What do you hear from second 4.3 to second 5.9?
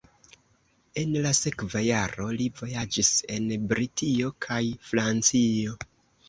kaj Francio.